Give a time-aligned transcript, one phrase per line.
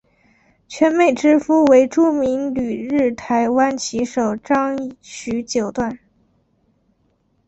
[0.67, 5.99] 泉美之夫为著名旅日台湾棋手张栩九段。